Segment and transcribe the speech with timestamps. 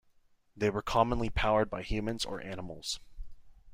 [0.57, 2.99] They were commonly powered by humans or animals.